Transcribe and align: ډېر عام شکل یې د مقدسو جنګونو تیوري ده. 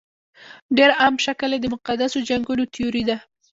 ډېر 0.77 0.89
عام 1.01 1.15
شکل 1.25 1.49
یې 1.53 1.59
د 1.61 1.65
مقدسو 1.75 2.17
جنګونو 2.29 2.63
تیوري 2.73 3.03
ده. 3.09 3.17